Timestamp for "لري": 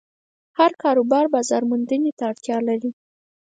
2.67-2.91